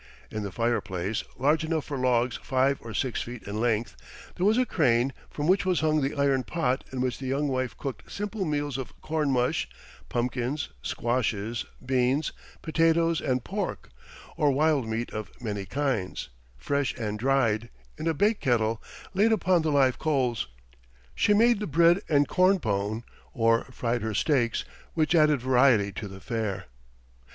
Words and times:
In 0.31 0.41
the 0.41 0.51
fireplace, 0.51 1.23
large 1.37 1.63
enough 1.63 1.85
for 1.85 1.95
logs 1.95 2.39
five 2.41 2.79
or 2.81 2.91
six 2.91 3.21
feet 3.21 3.43
in 3.43 3.59
length, 3.61 3.95
there 4.35 4.47
was 4.47 4.57
a 4.57 4.65
crane 4.65 5.13
from 5.29 5.45
which 5.47 5.63
was 5.63 5.81
hung 5.81 6.01
the 6.01 6.15
iron 6.15 6.41
pot 6.41 6.83
in 6.91 7.01
which 7.01 7.19
the 7.19 7.27
young 7.27 7.47
wife 7.47 7.77
cooked 7.77 8.11
simple 8.11 8.43
meals 8.43 8.79
of 8.79 8.99
corn 9.03 9.29
mush, 9.29 9.69
pumpkins, 10.09 10.69
squashes, 10.81 11.65
beans, 11.85 12.31
potatoes, 12.63 13.21
and 13.21 13.43
pork, 13.43 13.89
or 14.37 14.49
wild 14.51 14.87
meat 14.87 15.11
of 15.13 15.29
many 15.39 15.65
kinds, 15.67 16.29
fresh 16.57 16.95
and 16.95 17.19
dried; 17.19 17.69
in 17.95 18.07
a 18.07 18.13
bake 18.15 18.39
kettle, 18.39 18.81
laid 19.13 19.31
upon 19.31 19.61
the 19.61 19.71
live 19.71 19.99
coals, 19.99 20.47
she 21.13 21.31
made 21.31 21.59
the 21.59 21.67
bread 21.67 22.01
and 22.09 22.27
corn 22.27 22.57
pone, 22.57 23.03
or 23.35 23.65
fried 23.65 24.01
her 24.01 24.15
steaks, 24.15 24.65
which 24.95 25.13
added 25.13 25.39
variety 25.41 25.91
to 25.91 26.07
the 26.07 26.19
fare. 26.19 26.65